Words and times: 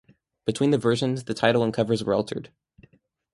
Between 0.45 0.71
the 0.71 0.79
versions, 0.79 1.25
the 1.25 1.35
title 1.35 1.63
and 1.63 1.71
covers 1.71 2.03
were 2.03 2.15
altered. 2.15 2.49